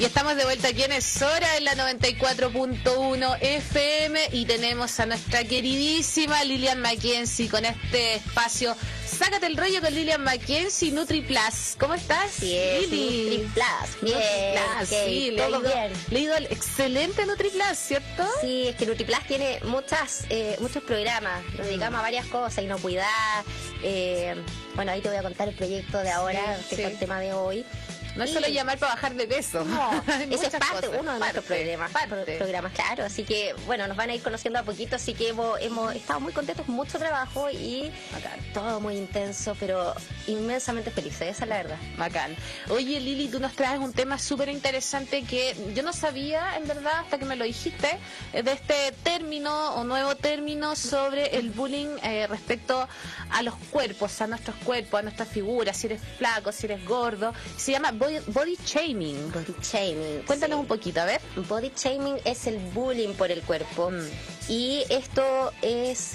Y 0.00 0.04
estamos 0.04 0.34
de 0.34 0.44
vuelta 0.44 0.68
aquí 0.68 0.82
en 0.82 0.92
Hora, 0.92 1.56
en 1.58 1.64
la 1.64 1.74
94.1 1.74 3.36
FM 3.42 4.30
y 4.32 4.46
tenemos 4.46 4.98
a 4.98 5.04
nuestra 5.04 5.44
queridísima 5.44 6.42
Lilian 6.42 6.80
Mackenzie 6.80 7.50
con 7.50 7.66
este 7.66 8.14
espacio 8.14 8.74
Sácate 9.22 9.48
el 9.48 9.56
rollo 9.58 9.82
con 9.82 9.94
Lilian 9.94 10.24
Mackenzie, 10.24 10.92
Nutri 10.92 11.20
Plus. 11.20 11.76
¿Cómo 11.78 11.92
estás? 11.92 12.40
Bien, 12.40 12.80
Lili? 12.90 13.36
Nutri 13.36 13.50
Plus. 13.52 14.00
Bien, 14.00 14.86
sí, 14.86 15.34
todo 15.36 15.60
bien. 15.60 15.92
Le 16.08 16.36
el 16.38 16.46
excelente 16.46 17.26
Nutri 17.26 17.50
Plus, 17.50 17.76
¿cierto? 17.76 18.24
Sí, 18.40 18.68
es 18.68 18.76
que 18.76 18.86
NutriPlus 18.86 19.26
tiene 19.28 19.60
muchas, 19.64 20.24
eh, 20.30 20.56
muchos 20.60 20.82
programas. 20.84 21.44
Nos 21.58 21.66
dedicamos 21.66 21.98
a 21.98 22.02
varias 22.02 22.24
cosas, 22.26 22.64
inocuidad. 22.64 23.04
Eh, 23.82 24.36
bueno, 24.74 24.92
ahí 24.92 25.02
te 25.02 25.10
voy 25.10 25.18
a 25.18 25.22
contar 25.22 25.48
el 25.48 25.54
proyecto 25.54 25.98
de 25.98 26.10
ahora, 26.10 26.56
Sí, 26.70 26.76
que 26.76 26.86
es 26.86 26.92
el 26.92 26.98
tema 26.98 27.20
de 27.20 27.34
hoy. 27.34 27.66
No 28.16 28.24
es 28.24 28.30
Y- 28.30 28.34
solo 28.34 28.48
llamar 28.48 28.76
para 28.76 28.94
bajar 28.94 29.14
de 29.14 29.24
peso. 29.28 29.64
No, 29.64 30.02
ese 30.30 30.46
es 30.46 30.52
parte, 30.52 30.86
cosas. 30.88 31.00
uno 31.00 31.12
de 31.12 31.18
nuestros 31.20 31.44
programas, 31.44 31.92
parte. 31.92 32.08
pro- 32.24 32.38
programas, 32.38 32.72
claro. 32.72 33.04
Así 33.04 33.22
que, 33.22 33.54
bueno, 33.66 33.86
nos 33.86 33.96
van 33.96 34.10
a 34.10 34.14
ir 34.16 34.20
conociendo 34.22 34.58
a 34.58 34.64
poquito, 34.64 34.96
así 34.96 35.14
que 35.14 35.28
hemos, 35.28 35.60
hemos 35.60 35.94
estado 35.94 36.18
muy 36.18 36.32
contentos, 36.32 36.66
mucho 36.66 36.98
trabajo 36.98 37.48
y 37.50 37.92
todo 38.52 38.80
muy 38.80 38.96
intenso, 39.10 39.56
pero 39.58 39.92
inmensamente 40.28 40.90
felices, 40.92 41.22
esa 41.22 41.44
es 41.44 41.48
la 41.48 41.56
verdad. 41.56 41.78
Bacán. 41.98 42.36
Oye, 42.68 43.00
Lili, 43.00 43.26
tú 43.28 43.40
nos 43.40 43.54
traes 43.54 43.80
un 43.80 43.92
tema 43.92 44.18
súper 44.18 44.48
interesante 44.48 45.24
que 45.24 45.56
yo 45.74 45.82
no 45.82 45.92
sabía, 45.92 46.56
en 46.56 46.68
verdad, 46.68 47.00
hasta 47.00 47.18
que 47.18 47.24
me 47.24 47.34
lo 47.34 47.44
dijiste, 47.44 47.98
eh, 48.32 48.42
de 48.44 48.52
este 48.52 48.92
término 49.02 49.74
o 49.74 49.82
nuevo 49.82 50.14
término 50.14 50.76
sobre 50.76 51.36
el 51.36 51.50
bullying 51.50 51.96
eh, 52.04 52.28
respecto 52.28 52.88
a 53.30 53.42
los 53.42 53.54
cuerpos, 53.70 54.20
a 54.20 54.28
nuestros 54.28 54.56
cuerpos, 54.64 55.00
a 55.00 55.02
nuestras 55.02 55.28
figuras, 55.28 55.76
si 55.76 55.88
eres 55.88 56.00
flaco, 56.18 56.52
si 56.52 56.66
eres 56.66 56.84
gordo. 56.86 57.34
Se 57.56 57.72
llama 57.72 57.90
body, 57.90 58.18
body 58.28 58.56
shaming. 58.64 59.32
Body 59.32 59.54
shaming. 59.60 60.22
Cuéntanos 60.24 60.56
sí. 60.56 60.60
un 60.60 60.66
poquito, 60.66 61.00
a 61.00 61.06
ver. 61.06 61.20
Body 61.48 61.72
shaming 61.76 62.16
es 62.24 62.46
el 62.46 62.58
bullying 62.58 63.14
por 63.14 63.30
el 63.32 63.42
cuerpo. 63.42 63.90
Mm. 63.90 64.06
Y 64.48 64.84
esto 64.88 65.52
es, 65.62 66.12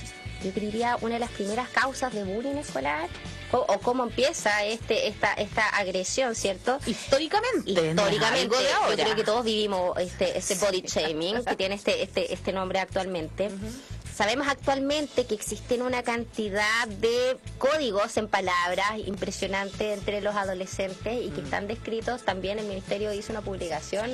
yo 0.51 0.61
diría, 0.61 0.97
una 1.01 1.15
de 1.15 1.19
las 1.19 1.31
primeras 1.31 1.69
causas 1.69 2.13
de 2.13 2.23
bullying 2.23 2.55
escolar. 2.55 3.09
O, 3.51 3.59
o 3.59 3.79
cómo 3.79 4.03
empieza 4.03 4.65
este 4.65 5.07
esta 5.07 5.31
esta 5.33 5.67
agresión, 5.69 6.35
¿cierto? 6.35 6.79
Históricamente. 6.85 7.71
Históricamente, 7.71 8.55
yo 8.89 8.95
creo 8.95 9.16
que 9.16 9.23
todos 9.23 9.45
vivimos 9.45 9.97
este, 9.99 10.38
este 10.38 10.55
body 10.55 10.81
shaming, 10.81 11.45
que 11.45 11.55
tiene 11.55 11.75
este, 11.75 12.03
este, 12.03 12.33
este 12.33 12.51
nombre 12.51 12.79
actualmente. 12.79 13.49
Sabemos 14.16 14.47
actualmente 14.47 15.25
que 15.25 15.35
existen 15.35 15.81
una 15.81 16.02
cantidad 16.02 16.88
de 16.88 17.35
códigos 17.58 18.16
en 18.16 18.30
palabras 18.30 18.91
impresionantes 19.05 19.97
entre 19.97 20.22
los 20.22 20.35
adolescentes 20.35 21.19
y 21.22 21.31
que 21.31 21.41
están 21.41 21.67
descritos. 21.67 22.23
También 22.23 22.57
el 22.59 22.66
Ministerio 22.66 23.11
hizo 23.11 23.33
una 23.33 23.41
publicación 23.41 24.09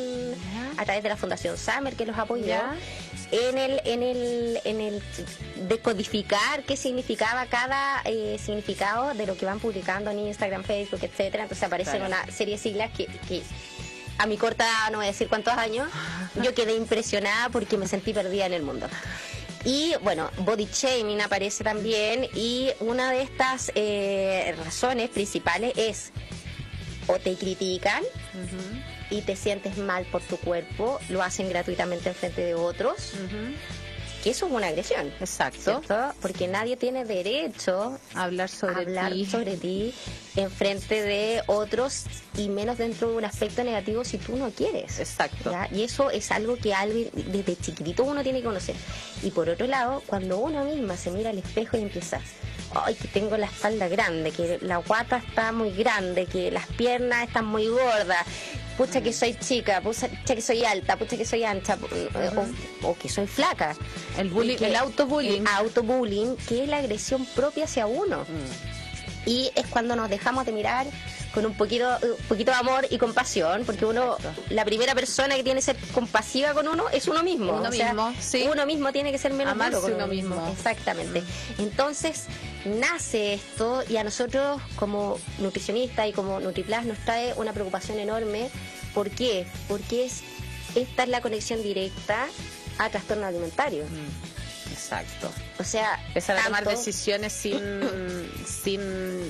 a 0.78 0.86
través 0.86 1.04
de 1.04 1.10
la 1.10 1.18
Fundación 1.18 1.56
Summer 1.56 1.96
que 1.96 2.08
los 2.08 2.18
apoyó 2.18 2.46
Ya. 2.48 2.76
en 3.32 3.58
el 3.60 3.80
en 3.86 4.02
el 4.02 4.60
en 4.66 4.82
el 4.82 5.04
decodificar 5.70 6.64
qué 6.64 6.76
significaba 6.78 7.46
cada 7.46 8.02
eh, 8.06 8.40
significado 8.44 9.14
de 9.14 9.28
lo 9.28 9.38
que 9.38 9.46
van 9.46 9.60
publicando 9.60 10.10
en 10.10 10.18
Instagram, 10.18 10.64
Facebook, 10.64 11.02
etcétera. 11.04 11.44
Entonces 11.44 11.64
aparecen 11.64 11.98
Claro. 12.00 12.08
una 12.08 12.32
serie 12.32 12.56
de 12.56 12.62
siglas 12.64 12.90
que, 12.98 13.06
que 13.28 13.44
a 14.18 14.26
mi 14.26 14.38
corta, 14.38 14.68
no 14.92 14.98
voy 14.98 15.06
a 15.06 15.12
decir 15.12 15.28
cuántos 15.28 15.54
años, 15.54 15.88
yo 16.44 16.56
quedé 16.56 16.76
impresionada 16.76 17.50
porque 17.50 17.78
me 17.78 17.88
sentí 17.88 18.14
perdida 18.14 18.48
en 18.48 18.54
el 18.54 18.64
mundo. 18.64 18.88
Y 19.64 19.94
bueno, 20.02 20.30
body 20.40 20.68
shaming 20.72 21.22
aparece 21.22 21.64
también 21.64 22.28
y 22.34 22.70
una 22.80 23.12
de 23.12 23.22
estas 23.22 23.72
eh, 23.76 24.56
razones 24.64 25.10
principales 25.10 25.74
es 25.76 26.12
o 27.08 27.20
te 27.20 27.36
critican 27.36 28.04
y 29.10 29.22
te 29.22 29.36
sientes 29.36 29.78
mal 29.78 30.06
por 30.06 30.22
tu 30.22 30.38
cuerpo, 30.38 31.00
lo 31.10 31.22
hacen 31.22 31.50
gratuitamente 31.50 32.10
en 32.10 32.16
frente 32.16 32.42
de 32.42 32.56
otros. 32.56 33.14
Que 34.24 34.32
eso 34.32 34.46
es 34.48 34.52
una 34.52 34.68
agresión. 34.68 35.08
Exacto. 35.20 35.62
¿cierto? 35.62 36.14
Porque 36.22 36.48
nadie 36.48 36.78
tiene 36.78 37.06
derecho 37.06 38.00
Hablar 38.14 38.46
a 38.46 38.48
sobre 38.48 38.82
hablar 38.82 39.12
ti. 39.14 39.26
sobre 39.26 39.58
ti 39.58 39.94
en 40.36 40.50
frente 40.50 41.02
de 41.02 41.42
otros 41.48 42.06
y 42.38 42.48
menos 42.50 42.78
dentro 42.78 43.10
de 43.10 43.18
un 43.18 43.26
aspecto 43.26 43.64
negativo 43.64 44.04
si 44.06 44.18
tú 44.18 44.36
no 44.38 44.50
quieres. 44.52 45.00
Exacto. 45.00 45.52
¿ya? 45.52 45.68
Y 45.72 45.84
eso 45.84 46.10
es 46.10 46.32
algo 46.32 46.56
que 46.58 46.74
alguien 46.74 47.10
desde 47.14 47.56
chiquitito 47.58 48.04
uno 48.04 48.24
tiene 48.24 48.40
que 48.40 48.46
conocer. 48.46 48.76
Y 49.24 49.32
por 49.32 49.50
otro 49.50 49.68
lado, 49.68 50.02
cuando 50.06 50.38
uno 50.40 50.64
misma 50.64 50.96
se 50.98 51.12
mira 51.12 51.32
al 51.32 51.38
espejo 51.38 51.78
y 51.78 51.82
empieza, 51.82 52.22
ay, 52.74 52.96
que 52.96 53.08
tengo 53.08 53.36
la 53.38 53.48
espalda 53.48 53.88
grande, 53.88 54.32
que 54.32 54.60
la 54.62 54.78
guata 54.78 55.18
está 55.18 55.52
muy 55.52 55.72
grande, 55.72 56.26
que 56.26 56.52
las 56.52 56.68
piernas 56.68 57.28
están 57.28 57.46
muy 57.46 57.68
gordas, 57.68 58.26
pucha 58.86 59.02
que 59.02 59.14
soy 59.14 59.36
chica, 59.36 59.80
pucha 59.82 60.08
que 60.26 60.42
soy 60.42 60.66
alta, 60.66 60.96
pucha 60.98 61.16
que 61.18 61.26
soy 61.26 61.44
ancha, 61.44 61.78
o, 62.82 62.88
o 62.90 62.98
que 62.98 63.10
soy 63.10 63.28
flaca. 63.28 63.76
El 64.18 64.30
bullying, 64.30 64.58
que- 64.58 64.68
el 64.68 64.76
autobullying. 64.76 65.42
El 65.42 65.48
autobullying, 65.48 66.36
que 66.48 66.64
es 66.64 66.70
la 66.70 66.78
agresión 66.78 67.26
propia 67.36 67.66
hacia 67.66 67.86
uno. 67.86 68.22
Mm. 68.22 69.30
Y 69.30 69.52
es 69.56 69.68
cuando 69.68 69.96
nos 69.96 70.10
dejamos 70.10 70.48
de 70.48 70.52
mirar 70.52 70.88
con 71.32 71.46
un 71.46 71.54
poquito, 71.54 71.88
un 72.02 72.26
poquito 72.28 72.52
de 72.52 72.58
amor 72.58 72.88
y 72.90 72.98
compasión, 72.98 73.64
porque 73.66 73.86
uno, 73.86 74.16
Exacto. 74.18 74.42
la 74.50 74.66
primera 74.66 74.96
persona 74.96 75.36
que 75.36 75.44
tiene 75.44 75.60
que 75.60 75.66
ser 75.66 75.78
compasiva 75.94 76.54
con 76.54 76.68
uno 76.68 76.90
es 76.90 77.08
uno 77.08 77.22
mismo. 77.24 77.54
Uno 77.54 77.70
O 77.70 77.72
sea, 77.72 77.94
mismo, 77.94 78.14
sí. 78.20 78.48
Uno 78.52 78.66
mismo 78.66 78.92
tiene 78.92 79.12
que 79.12 79.20
ser 79.20 79.32
menos 79.34 79.54
Amarse 79.54 79.76
duro 79.76 79.88
con 79.90 79.94
uno 79.94 80.08
mismo. 80.08 80.48
Exactamente. 80.52 81.22
Entonces, 81.60 82.26
nace 82.66 83.34
esto 83.34 83.84
y 83.90 83.98
a 83.98 84.04
nosotros 84.04 84.62
como 84.76 85.18
nutricionistas 85.40 86.08
y 86.08 86.14
como 86.14 86.40
NutriPlus 86.40 86.86
nos 86.86 86.98
trae 87.00 87.34
una 87.36 87.54
preocupación 87.54 88.00
enorme. 88.00 88.50
¿Por 88.94 89.10
qué? 89.10 89.48
Porque 89.68 90.06
es, 90.06 90.22
esta 90.76 91.04
es 91.04 91.10
la 91.10 91.22
conexión 91.22 91.62
directa 91.64 92.28
a 92.78 92.90
trastorno 92.90 93.26
alimentario. 93.26 93.84
Mm. 93.86 94.32
Exacto. 94.72 95.32
O 95.60 95.64
sea, 95.64 96.00
Empezar 96.08 96.38
a 96.38 96.46
tomar 96.46 96.66
decisiones 96.66 97.34
sin, 97.34 97.60
sin 98.46 98.80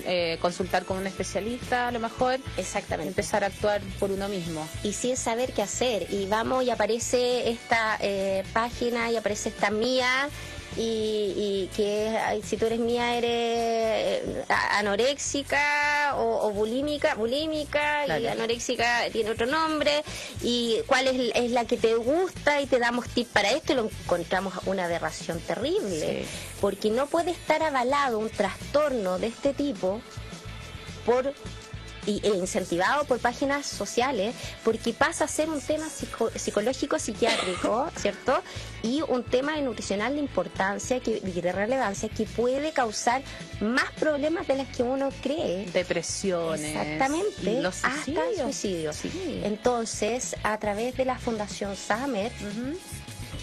eh, 0.06 0.38
consultar 0.42 0.86
con 0.86 0.98
un 0.98 1.08
especialista, 1.08 1.88
a 1.88 1.92
lo 1.92 2.00
mejor. 2.00 2.40
Exactamente. 2.58 3.10
Empezar 3.10 3.44
a 3.44 3.48
actuar 3.48 3.82
por 4.00 4.12
uno 4.12 4.28
mismo. 4.30 4.68
y 4.84 4.94
sin 4.94 5.18
saber 5.18 5.52
qué 5.54 5.62
hacer. 5.62 6.08
Y 6.12 6.26
vamos 6.28 6.64
y 6.64 6.70
aparece 6.70 7.50
esta 7.50 7.98
eh, 8.02 8.44
página 8.54 9.12
y 9.12 9.18
aparece 9.18 9.50
esta 9.50 9.72
mía. 9.72 10.30
Y, 10.78 11.34
y 11.36 11.70
que 11.76 12.40
si 12.46 12.56
tú 12.56 12.66
eres 12.66 12.80
mía 12.80 13.18
eres 13.18 13.30
eh, 13.34 14.46
anoréxica 14.72 16.16
o, 16.16 16.48
o 16.48 16.52
bulímica 16.52 17.16
bulímica 17.16 18.06
y 18.18 18.26
anoréxica 18.28 19.10
tiene 19.12 19.32
otro 19.32 19.48
nombre 19.48 20.02
y 20.42 20.78
cuál 20.88 21.08
es, 21.08 21.32
es 21.36 21.52
la 21.52 21.66
que 21.66 21.76
te 21.76 21.96
gusta 21.96 22.62
y 22.62 22.68
te 22.68 22.80
damos 22.80 23.08
tips 23.10 23.32
para 23.32 23.52
esto 23.52 23.74
y 23.74 23.76
lo 23.76 23.90
encontramos 24.04 24.54
una 24.66 24.86
aberración 24.86 25.40
terrible 25.42 26.22
Sí. 26.22 26.28
porque 26.62 26.90
no 26.90 27.08
puede 27.08 27.32
estar 27.32 27.62
avalado 27.64 28.18
un 28.20 28.30
trastorno 28.30 29.20
de 29.20 29.28
este 29.28 29.54
tipo 29.54 30.02
por 31.06 31.34
y, 32.06 32.20
e 32.26 32.30
incentivado 32.30 33.06
por 33.06 33.20
páginas 33.20 33.66
sociales 33.66 34.34
porque 34.64 34.94
pasa 34.94 35.26
a 35.26 35.28
ser 35.28 35.50
un 35.50 35.62
tema 35.62 35.86
psico- 35.88 36.32
psicológico 36.36 36.98
psiquiátrico 37.00 37.90
cierto 37.98 38.42
y 38.84 39.02
un 39.08 39.24
tema 39.24 39.56
de 39.56 39.62
nutricional 39.62 40.14
de 40.14 40.20
importancia 40.20 41.00
que, 41.00 41.22
y 41.24 41.42
de 41.42 41.52
relevancia 41.52 42.10
que 42.10 42.26
puede 42.26 42.72
causar 42.72 43.22
más 43.60 43.92
problemas 44.00 44.48
de 44.48 44.58
los 44.58 44.68
que 44.70 44.84
uno 44.84 45.10
cree 45.22 45.66
Depresiones. 45.72 46.62
Exactamente, 46.76 47.62
Los 47.62 47.84
hasta 47.84 47.92
suicidios. 48.04 48.28
el 48.40 48.44
suicidio. 48.44 48.94
Sí. 48.94 49.42
Entonces, 49.44 50.36
a 50.44 50.58
través 50.60 50.98
de 50.98 51.06
la 51.06 51.18
Fundación 51.20 51.76
Summer. 51.76 52.32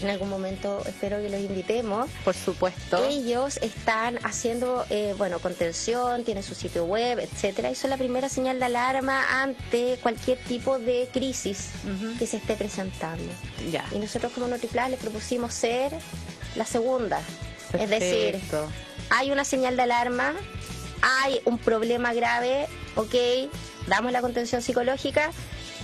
En 0.01 0.09
algún 0.09 0.29
momento 0.29 0.81
espero 0.85 1.17
que 1.17 1.29
los 1.29 1.39
invitemos, 1.41 2.09
Por 2.23 2.33
supuesto. 2.35 3.03
ellos 3.05 3.57
están 3.57 4.17
haciendo, 4.23 4.85
eh, 4.89 5.13
bueno, 5.17 5.39
contención, 5.39 6.23
tienen 6.23 6.43
su 6.43 6.55
sitio 6.55 6.85
web, 6.85 7.19
etcétera, 7.19 7.69
y 7.71 7.75
son 7.75 7.89
la 7.89 7.97
primera 7.97 8.29
señal 8.29 8.59
de 8.59 8.65
alarma 8.65 9.41
ante 9.41 9.97
cualquier 10.01 10.37
tipo 10.39 10.79
de 10.79 11.09
crisis 11.11 11.71
que 12.17 12.25
se 12.25 12.37
esté 12.37 12.55
presentando. 12.55 13.31
Ya. 13.71 13.85
Y 13.93 13.99
nosotros 13.99 14.31
como 14.31 14.47
NutriPlus 14.47 14.89
les 14.89 14.99
propusimos 14.99 15.53
ser 15.53 15.91
la 16.55 16.65
segunda. 16.65 17.21
Es 17.77 17.89
decir, 17.89 18.39
hay 19.09 19.31
una 19.31 19.43
señal 19.43 19.75
de 19.75 19.83
alarma, 19.83 20.33
hay 21.01 21.41
un 21.45 21.57
problema 21.57 22.13
grave, 22.13 22.67
ok, 22.95 23.15
damos 23.87 24.11
la 24.11 24.21
contención 24.21 24.61
psicológica, 24.61 25.31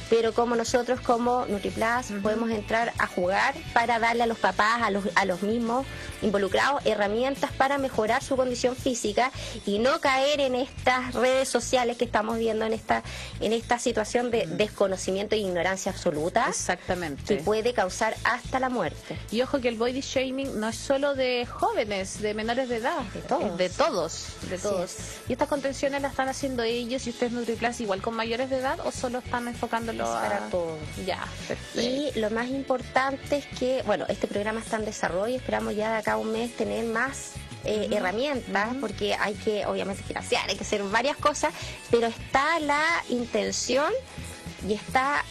pero 0.09 0.33
como 0.33 0.55
nosotros 0.55 0.99
como 0.99 1.45
NutriPlus 1.47 2.21
podemos 2.21 2.49
entrar 2.49 2.93
a 2.97 3.07
jugar 3.07 3.55
para 3.73 3.99
darle 3.99 4.23
a 4.23 4.27
los 4.27 4.37
papás, 4.37 4.81
a 4.81 4.91
los, 4.91 5.05
a 5.15 5.25
los 5.25 5.41
mismos 5.41 5.85
involucrados, 6.21 6.85
herramientas 6.85 7.51
para 7.51 7.77
mejorar 7.77 8.23
su 8.23 8.35
condición 8.35 8.75
física 8.75 9.31
y 9.65 9.79
no 9.79 9.99
caer 9.99 10.39
en 10.39 10.55
estas 10.55 11.13
redes 11.13 11.49
sociales 11.49 11.97
que 11.97 12.05
estamos 12.05 12.37
viendo 12.37 12.65
en 12.65 12.73
esta, 12.73 13.03
en 13.39 13.53
esta 13.53 13.79
situación 13.79 14.31
de 14.31 14.47
desconocimiento 14.47 15.35
e 15.35 15.39
ignorancia 15.39 15.91
absoluta. 15.91 16.45
Exactamente. 16.47 17.37
Que 17.37 17.43
puede 17.43 17.73
causar 17.73 18.15
hasta 18.23 18.59
la 18.59 18.69
muerte. 18.69 19.17
Y 19.31 19.41
ojo 19.41 19.59
que 19.59 19.69
el 19.69 19.77
body 19.77 20.01
shaming 20.01 20.59
no 20.59 20.69
es 20.69 20.75
solo 20.75 21.15
de 21.15 21.45
jóvenes, 21.45 22.21
de 22.21 22.33
menores 22.33 22.69
de 22.69 22.77
edad, 22.77 23.01
de 23.13 23.21
todos. 23.21 23.57
De 23.57 23.69
todos, 23.69 24.27
de 24.49 24.57
todos. 24.57 24.95
¿Y 25.27 25.33
estas 25.33 25.47
contenciones 25.47 26.01
las 26.01 26.11
están 26.11 26.29
haciendo 26.29 26.63
ellos 26.63 27.05
y 27.07 27.09
ustedes 27.09 27.31
NutriPlus 27.31 27.81
igual 27.81 28.01
con 28.01 28.15
mayores 28.15 28.49
de 28.49 28.57
edad 28.57 28.79
o 28.85 28.91
solo 28.91 29.19
están 29.19 29.45
para 30.03 30.50
todos? 30.50 30.80
Ya, 31.06 31.25
Y 31.75 32.12
lo 32.19 32.30
más 32.30 32.47
importante 32.47 33.38
es 33.38 33.45
que, 33.45 33.83
bueno, 33.83 34.06
este 34.09 34.27
programa 34.27 34.59
está 34.59 34.77
en 34.77 34.86
desarrollo 34.86 35.33
y 35.33 35.36
esperamos 35.36 35.75
ya 35.75 35.92
de 35.92 35.97
acá 35.97 36.13
a 36.13 36.18
un 36.18 36.31
mes 36.31 36.56
tener 36.56 36.86
más 36.86 37.33
eh, 37.63 37.88
herramientas, 37.92 38.75
porque 38.80 39.15
hay 39.15 39.33
que, 39.33 39.65
obviamente, 39.65 40.03
financiar, 40.03 40.50
hay 40.50 40.56
que 40.56 40.63
hacer 40.63 40.83
varias 40.83 41.18
cosas, 41.18 41.53
pero 41.89 42.07
está 42.07 42.59
la 42.59 42.83
intención 43.09 43.92
y 44.68 44.74
está 44.74 45.24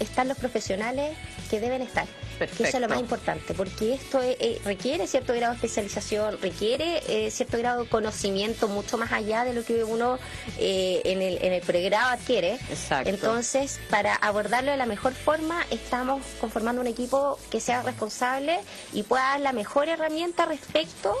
están 0.00 0.28
los 0.28 0.36
profesionales 0.36 1.16
que 1.50 1.60
deben 1.60 1.82
estar. 1.82 2.06
Que 2.38 2.64
eso 2.64 2.76
es 2.76 2.80
lo 2.80 2.88
más 2.88 3.00
importante, 3.00 3.54
porque 3.54 3.94
esto 3.94 4.20
eh, 4.22 4.60
requiere 4.64 5.06
cierto 5.06 5.34
grado 5.34 5.52
de 5.52 5.56
especialización, 5.56 6.38
requiere 6.40 7.02
eh, 7.08 7.30
cierto 7.30 7.58
grado 7.58 7.84
de 7.84 7.88
conocimiento 7.88 8.68
mucho 8.68 8.98
más 8.98 9.12
allá 9.12 9.44
de 9.44 9.54
lo 9.54 9.64
que 9.64 9.84
uno 9.84 10.18
eh, 10.58 11.00
en, 11.04 11.22
el, 11.22 11.38
en 11.42 11.52
el 11.52 11.62
pregrado 11.62 12.10
adquiere. 12.10 12.54
Exacto. 12.70 13.08
Entonces, 13.08 13.80
para 13.90 14.14
abordarlo 14.14 14.70
de 14.70 14.76
la 14.76 14.86
mejor 14.86 15.14
forma, 15.14 15.64
estamos 15.70 16.22
conformando 16.40 16.80
un 16.80 16.86
equipo 16.86 17.38
que 17.50 17.60
sea 17.60 17.82
responsable 17.82 18.58
y 18.92 19.02
pueda 19.02 19.22
dar 19.22 19.40
la 19.40 19.52
mejor 19.52 19.88
herramienta 19.88 20.46
respecto 20.46 21.14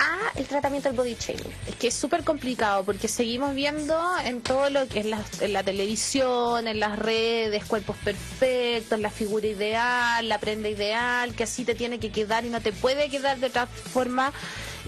a 0.00 0.32
el 0.34 0.46
tratamiento 0.46 0.88
del 0.88 0.96
body 0.96 1.14
shaming. 1.14 1.52
Es 1.68 1.76
que 1.76 1.88
es 1.88 1.94
súper 1.94 2.24
complicado 2.24 2.84
porque 2.84 3.06
seguimos 3.06 3.54
viendo 3.54 3.94
en 4.24 4.40
todo 4.40 4.70
lo 4.70 4.88
que 4.88 5.00
es 5.00 5.06
la, 5.06 5.22
en 5.40 5.52
la 5.52 5.62
televisión, 5.62 6.66
en 6.66 6.80
las 6.80 6.98
redes, 6.98 7.64
cuerpos 7.66 7.96
perfectos, 8.02 8.98
la 8.98 9.10
figura 9.10 9.46
ideal, 9.46 10.28
la 10.28 10.38
prenda 10.38 10.68
ideal, 10.68 11.34
que 11.34 11.44
así 11.44 11.64
te 11.64 11.74
tiene 11.74 11.98
que 11.98 12.10
quedar 12.10 12.44
y 12.44 12.48
no 12.48 12.60
te 12.60 12.72
puede 12.72 13.10
quedar 13.10 13.38
de 13.38 13.48
otra 13.48 13.66
forma. 13.66 14.32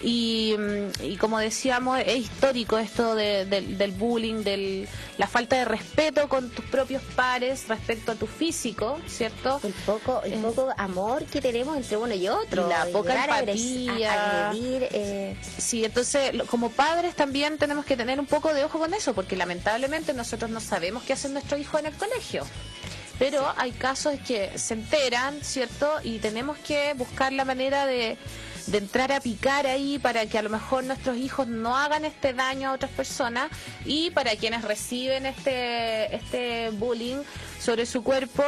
Y, 0.03 0.57
mm, 0.59 1.05
y, 1.05 1.17
como 1.17 1.39
decíamos, 1.39 2.01
es 2.05 2.17
histórico 2.17 2.79
esto 2.79 3.15
del 3.15 3.93
bullying, 3.93 4.43
de 4.43 4.89
la 5.19 5.27
falta 5.27 5.57
de 5.57 5.65
respeto 5.65 6.29
con 6.29 6.51
tus 6.51 6.65
propios 6.65 7.03
pares 7.15 7.69
respecto 7.69 8.13
a 8.13 8.15
tu 8.17 8.27
físico, 8.27 8.99
¿cierto? 9.07 9.61
El 9.63 9.73
poco, 9.73 10.23
el 10.25 10.35
eh, 10.35 10.39
poco 10.43 10.73
amor 10.77 11.25
que 11.27 11.41
tenemos 11.41 11.77
entre 11.77 11.97
uno 11.97 12.15
y 12.15 12.29
otro. 12.29 12.69
la 12.69 12.87
poca 12.87 13.25
empatía. 13.25 14.53
Eh. 14.55 15.37
Sí, 15.59 15.85
entonces 15.85 16.33
como 16.51 16.71
padres 16.71 17.15
también 17.15 17.59
tenemos 17.59 17.85
que 17.85 17.97
tener 17.97 18.19
un 18.19 18.27
poco 18.27 18.53
de 18.53 18.65
ojo 18.65 18.79
con 18.79 18.95
eso, 18.95 19.15
porque 19.15 19.37
lamentablemente 19.37 20.13
nosotros 20.13 20.51
no 20.51 20.61
sabemos 20.61 21.05
qué 21.05 21.13
hace 21.13 21.29
nuestro 21.29 21.59
hijo 21.59 21.79
en 21.79 21.87
el 21.87 21.95
colegio 21.95 22.45
pero 23.19 23.53
hay 23.57 23.71
casos 23.71 24.15
que 24.27 24.59
se 24.59 24.75
enteran, 24.75 25.39
¿cierto? 25.43 25.89
Y 26.03 26.19
tenemos 26.19 26.59
que 26.59 26.93
buscar 26.95 27.33
la 27.33 27.45
manera 27.45 27.87
de, 27.87 28.17
de 28.67 28.79
entrar 28.79 29.13
a 29.13 29.21
picar 29.21 29.67
ahí 29.67 29.99
para 29.99 30.27
que 30.27 30.39
a 30.39 30.43
lo 30.43 30.51
mejor 30.51 30.85
nuestros 30.85 31.17
hijos 31.17 31.49
no 31.49 31.77
hagan 31.77 32.05
este 32.05 32.33
daño 32.33 32.71
a 32.71 32.73
otras 32.73 32.91
personas 32.91 33.51
y 33.85 34.11
para 34.11 34.37
quienes 34.37 34.63
reciben 34.63 35.27
este, 35.27 36.15
este 36.15 36.71
bullying 36.71 37.23
sobre 37.61 37.87
su 37.87 38.03
cuerpo, 38.03 38.45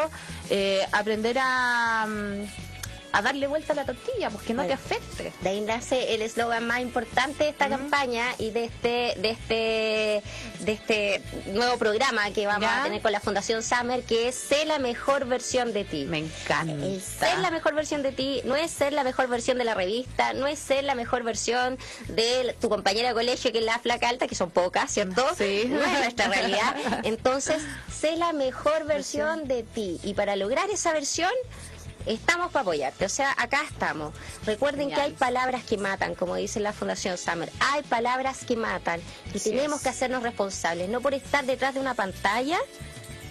eh, 0.50 0.86
aprender 0.92 1.38
a... 1.40 2.06
Mm, 2.08 2.73
a 3.14 3.22
darle 3.22 3.46
vuelta 3.46 3.72
a 3.72 3.76
la 3.76 3.84
tortilla, 3.84 4.28
pues 4.28 4.44
que 4.44 4.54
no 4.54 4.64
te 4.64 4.72
afecte. 4.72 5.32
De 5.40 5.48
ahí 5.48 5.60
nace 5.60 6.14
el 6.14 6.22
eslogan 6.22 6.66
más 6.66 6.80
importante 6.80 7.44
de 7.44 7.50
esta 7.50 7.68
campaña 7.68 8.26
y 8.38 8.50
de 8.50 8.64
este, 8.64 9.14
de 9.18 9.30
este, 9.30 10.22
de 10.64 10.72
este 10.72 11.22
nuevo 11.52 11.78
programa 11.78 12.28
que 12.32 12.44
vamos 12.48 12.68
a 12.68 12.82
tener 12.82 13.00
con 13.00 13.12
la 13.12 13.20
Fundación 13.20 13.62
Summer, 13.62 14.02
que 14.02 14.26
es 14.26 14.34
ser 14.34 14.66
la 14.66 14.80
mejor 14.80 15.26
versión 15.26 15.72
de 15.72 15.84
ti. 15.84 16.06
Me 16.06 16.18
encanta. 16.18 16.74
ser 17.00 17.38
la 17.38 17.52
mejor 17.52 17.74
versión 17.74 18.02
de 18.02 18.10
ti 18.10 18.42
no 18.44 18.56
es 18.56 18.72
ser 18.72 18.92
la 18.92 19.04
mejor 19.04 19.28
versión 19.28 19.58
de 19.58 19.64
la 19.64 19.74
revista, 19.74 20.32
no 20.32 20.48
es 20.48 20.58
ser 20.58 20.82
la 20.82 20.96
mejor 20.96 21.22
versión 21.22 21.78
de 22.08 22.56
tu 22.60 22.68
compañera 22.68 23.10
de 23.10 23.14
colegio 23.14 23.52
que 23.52 23.58
es 23.58 23.64
la 23.64 23.78
flaca 23.78 24.08
alta, 24.08 24.26
que 24.26 24.34
son 24.34 24.50
pocas, 24.50 24.90
¿cierto? 24.90 25.24
Sí. 25.38 25.64
No 25.68 25.82
es 25.82 25.98
nuestra 25.98 26.28
realidad. 26.28 26.74
Entonces, 27.04 27.62
sé 27.92 28.16
la 28.16 28.32
mejor 28.32 28.86
versión 28.86 29.46
de 29.46 29.62
ti. 29.62 30.00
Y 30.02 30.14
para 30.14 30.36
lograr 30.36 30.70
esa 30.70 30.92
versión, 30.92 31.30
Estamos 32.06 32.52
para 32.52 32.62
apoyarte, 32.62 33.04
o 33.04 33.08
sea, 33.08 33.34
acá 33.38 33.62
estamos. 33.68 34.12
Recuerden 34.44 34.90
que 34.90 35.00
hay 35.00 35.12
palabras 35.12 35.64
que 35.64 35.78
matan, 35.78 36.14
como 36.14 36.36
dice 36.36 36.60
la 36.60 36.72
Fundación 36.72 37.16
Summer. 37.16 37.50
Hay 37.60 37.82
palabras 37.82 38.44
que 38.44 38.56
matan 38.56 39.00
y 39.32 39.38
tenemos 39.38 39.80
que 39.80 39.88
hacernos 39.88 40.22
responsables, 40.22 40.88
no 40.88 41.00
por 41.00 41.14
estar 41.14 41.44
detrás 41.46 41.74
de 41.74 41.80
una 41.80 41.94
pantalla. 41.94 42.58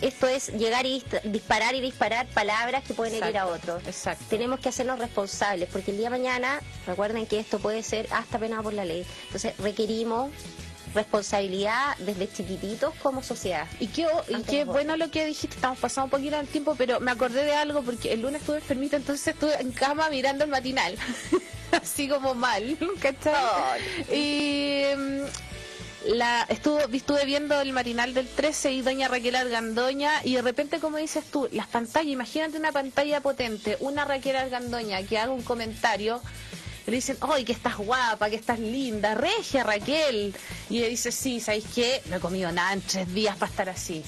Esto 0.01 0.27
es 0.27 0.49
llegar 0.49 0.85
y 0.85 1.01
disparar 1.23 1.75
y 1.75 1.81
disparar 1.81 2.27
palabras 2.27 2.83
que 2.83 2.93
pueden 2.93 3.23
herir 3.23 3.37
a 3.37 3.47
otros. 3.47 3.81
Exacto. 3.85 4.25
Tenemos 4.29 4.59
que 4.59 4.67
hacernos 4.67 4.99
responsables, 4.99 5.69
porque 5.71 5.91
el 5.91 5.97
día 5.97 6.07
de 6.07 6.17
mañana, 6.17 6.59
recuerden 6.85 7.25
que 7.25 7.39
esto 7.39 7.59
puede 7.59 7.83
ser 7.83 8.07
hasta 8.11 8.37
penado 8.37 8.63
por 8.63 8.73
la 8.73 8.83
ley. 8.83 9.05
Entonces, 9.27 9.55
requerimos 9.59 10.29
responsabilidad 10.93 11.97
desde 11.99 12.31
chiquititos 12.31 12.93
como 13.01 13.23
sociedad. 13.23 13.67
Y 13.79 13.87
qué, 13.87 14.07
y 14.29 14.41
qué 14.43 14.65
bueno 14.65 14.97
lo 14.97 15.09
que 15.09 15.25
dijiste, 15.25 15.55
estamos 15.55 15.79
pasando 15.79 16.05
un 16.05 16.11
poquito 16.11 16.37
del 16.37 16.47
tiempo, 16.47 16.75
pero 16.77 16.99
me 16.99 17.11
acordé 17.11 17.43
de 17.43 17.53
algo 17.53 17.81
porque 17.81 18.13
el 18.13 18.21
lunes 18.21 18.41
estuve 18.41 18.57
enfermita, 18.57 18.97
entonces 18.97 19.27
estuve 19.27 19.59
en 19.59 19.71
cama 19.71 20.09
mirando 20.09 20.43
el 20.43 20.49
matinal. 20.49 20.95
Así 21.71 22.07
como 22.07 22.35
mal, 22.35 22.77
¿cachai? 23.01 23.81
Y 24.11 24.83
mm, 24.95 25.23
la 26.05 26.43
estuvo, 26.49 26.79
estuve 26.79 27.25
viendo 27.25 27.59
el 27.59 27.73
matinal 27.73 28.13
del 28.13 28.27
13 28.27 28.73
y 28.73 28.81
doña 28.81 29.07
Raquel 29.07 29.35
Argandoña 29.35 30.11
y 30.23 30.35
de 30.35 30.41
repente 30.41 30.79
como 30.79 30.97
dices 30.97 31.23
tú, 31.25 31.47
las 31.51 31.67
pantallas, 31.67 32.11
imagínate 32.11 32.57
una 32.57 32.71
pantalla 32.71 33.21
potente, 33.21 33.77
una 33.79 34.05
Raquel 34.05 34.35
Argandoña 34.35 35.01
que 35.03 35.17
haga 35.17 35.31
un 35.31 35.41
comentario 35.41 36.21
le 36.91 36.95
dicen, 36.95 37.17
¡ay, 37.21 37.45
que 37.45 37.53
estás 37.53 37.77
guapa, 37.77 38.29
que 38.29 38.35
estás 38.35 38.59
linda! 38.59 39.15
Regia, 39.15 39.63
Raquel. 39.63 40.35
Y 40.69 40.79
le 40.79 40.89
dice, 40.89 41.11
sí, 41.11 41.39
¿sabéis 41.39 41.65
qué? 41.73 42.01
No 42.09 42.17
he 42.17 42.19
comido 42.19 42.51
nada 42.51 42.73
en 42.73 42.81
tres 42.81 43.13
días 43.13 43.35
para 43.37 43.49
estar 43.49 43.69
así. 43.69 44.03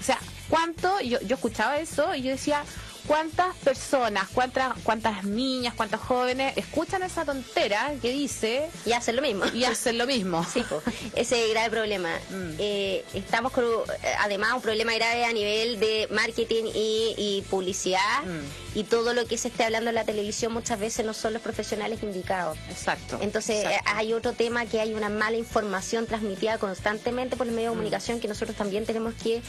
O 0.00 0.02
sea, 0.02 0.18
¿cuánto? 0.48 1.00
Yo, 1.00 1.20
yo 1.20 1.36
escuchaba 1.36 1.78
eso 1.78 2.14
y 2.14 2.22
yo 2.22 2.30
decía, 2.30 2.64
¿cuántas 3.06 3.54
personas, 3.56 4.28
cuántas, 4.32 4.74
cuántas 4.82 5.24
niñas, 5.24 5.74
cuántos 5.74 6.00
jóvenes 6.00 6.56
escuchan 6.56 7.02
esa 7.02 7.24
tontera 7.24 7.94
que 8.02 8.10
dice... 8.10 8.68
Y 8.84 8.92
hacen 8.92 9.16
lo 9.16 9.22
mismo. 9.22 9.44
Y 9.54 9.64
hacen 9.64 9.98
lo 9.98 10.06
mismo. 10.06 10.44
Sí, 10.44 10.64
ese 11.14 11.38
es 11.38 11.44
el 11.46 11.50
grave 11.50 11.70
problema. 11.70 12.10
Mm. 12.26 12.54
Eh, 12.58 13.04
estamos 13.14 13.52
con, 13.52 13.64
además, 14.18 14.54
un 14.54 14.60
problema 14.60 14.92
grave 14.94 15.24
a 15.24 15.32
nivel 15.32 15.78
de 15.78 16.08
marketing 16.10 16.64
y, 16.74 17.44
publicidad. 17.48 18.24
Mm 18.24 18.65
y 18.76 18.84
todo 18.84 19.14
lo 19.14 19.26
que 19.26 19.38
se 19.38 19.48
esté 19.48 19.64
hablando 19.64 19.88
en 19.88 19.94
la 19.94 20.04
televisión 20.04 20.52
muchas 20.52 20.78
veces 20.78 21.06
no 21.06 21.14
son 21.14 21.32
los 21.32 21.40
profesionales 21.40 22.02
indicados. 22.02 22.58
Exacto. 22.68 23.18
Entonces 23.22 23.66
hay 23.86 24.12
otro 24.12 24.34
tema 24.34 24.66
que 24.66 24.82
hay 24.82 24.92
una 24.92 25.08
mala 25.08 25.38
información 25.38 26.06
transmitida 26.06 26.58
constantemente 26.58 27.36
por 27.36 27.46
el 27.46 27.54
medio 27.54 27.70
de 27.70 27.76
comunicación 27.76 28.20
que 28.20 28.28
nosotros 28.28 28.54
también 28.54 28.84
tenemos 28.84 29.14
que 29.14 29.40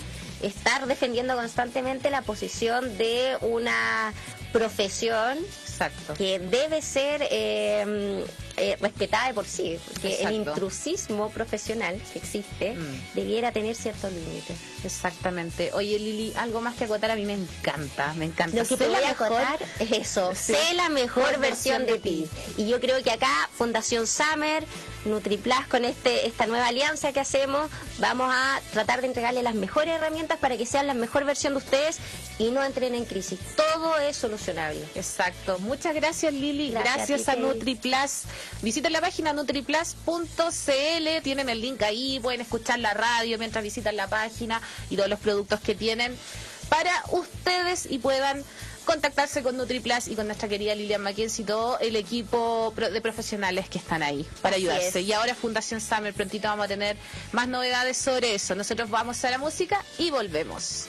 estar 0.41 0.87
defendiendo 0.87 1.35
constantemente 1.35 2.09
la 2.09 2.21
posición 2.21 2.97
de 2.97 3.37
una 3.41 4.13
profesión 4.53 5.37
Exacto. 5.65 6.13
que 6.13 6.39
debe 6.39 6.81
ser 6.81 7.27
eh, 7.29 8.23
eh, 8.57 8.75
respetada 8.81 9.27
de 9.27 9.33
por 9.35 9.45
sí, 9.45 9.77
porque 9.87 10.23
el 10.23 10.31
intrusismo 10.33 11.29
profesional 11.29 12.01
que 12.11 12.19
existe 12.19 12.73
mm. 12.73 13.13
debiera 13.13 13.51
tener 13.51 13.75
ciertos 13.75 14.11
límites. 14.11 14.57
Exactamente. 14.83 15.71
Oye, 15.73 15.99
Lili, 15.99 16.33
algo 16.35 16.59
más 16.59 16.75
que 16.75 16.85
acotar 16.85 17.11
a 17.11 17.15
mí 17.15 17.23
me 17.23 17.33
encanta, 17.33 18.13
me 18.15 18.25
encanta. 18.25 18.57
Lo 18.57 18.65
que 18.65 18.75
te 18.75 18.87
voy 18.87 19.03
a 19.03 19.11
acotar 19.11 19.59
es 19.79 19.91
eso, 19.91 20.33
sé 20.35 20.73
la 20.75 20.89
mejor 20.89 21.39
versión 21.39 21.85
de 21.85 21.99
ti. 21.99 22.27
Y 22.57 22.67
yo 22.67 22.79
creo 22.79 23.01
que 23.03 23.11
acá 23.11 23.49
Fundación 23.55 24.07
Summer 24.07 24.65
NutriPlus 25.07 25.67
con 25.69 25.85
este 25.85 26.27
esta 26.27 26.45
nueva 26.45 26.67
alianza 26.67 27.13
que 27.13 27.19
hacemos, 27.19 27.69
vamos 27.99 28.29
a 28.31 28.59
tratar 28.71 29.01
de 29.01 29.07
entregarle 29.07 29.43
las 29.43 29.55
mejores 29.55 29.95
herramientas 29.95 30.37
para 30.37 30.57
que 30.57 30.65
sean 30.65 30.87
la 30.87 30.93
mejor 30.93 31.25
versión 31.25 31.53
de 31.53 31.57
ustedes 31.57 31.97
y 32.39 32.51
no 32.51 32.63
entren 32.63 32.95
en 32.95 33.05
crisis. 33.05 33.39
Todo 33.55 33.97
es 33.99 34.17
solucionable. 34.17 34.83
Exacto. 34.95 35.59
Muchas 35.59 35.95
gracias 35.95 36.33
Lili, 36.33 36.71
gracias, 36.71 37.29
a, 37.29 37.35
NutriPlus. 37.35 38.23
Visiten 38.61 38.93
la 38.93 39.01
página 39.01 39.33
nutriplus.cl, 39.33 41.21
tienen 41.23 41.49
el 41.49 41.61
link 41.61 41.81
ahí, 41.83 42.19
pueden 42.19 42.41
escuchar 42.41 42.79
la 42.79 42.93
radio 42.93 43.37
mientras 43.37 43.63
visitan 43.63 43.95
la 43.95 44.07
página 44.07 44.61
y 44.89 44.95
todos 44.95 45.09
los 45.09 45.19
productos 45.19 45.59
que 45.59 45.75
tienen 45.75 46.15
para 46.69 46.91
ustedes 47.11 47.87
y 47.89 47.99
puedan 47.99 48.43
contactarse 48.87 49.43
con 49.43 49.57
NutriPlus 49.57 50.07
y 50.07 50.15
con 50.15 50.27
nuestra 50.27 50.47
querida 50.47 50.73
Lilian 50.73 51.01
Mackenzie 51.01 51.43
y 51.43 51.45
todo 51.45 51.77
el 51.79 51.97
equipo 51.97 52.73
de 52.75 53.01
profesionales 53.01 53.67
que 53.67 53.77
están 53.77 54.01
ahí 54.01 54.25
para 54.41 54.55
ayudarse. 54.55 55.01
Y 55.01 55.11
ahora 55.11 55.35
Fundación 55.35 55.81
Summer, 55.81 56.13
prontito 56.13 56.47
vamos 56.47 56.65
a 56.65 56.67
tener 56.69 56.95
más 57.33 57.49
novedades 57.49 57.97
sobre 57.97 58.33
eso. 58.33 58.55
Nosotros 58.55 58.89
vamos 58.89 59.23
a 59.25 59.29
la 59.29 59.37
música 59.37 59.83
y 59.99 60.09
volvemos. 60.09 60.87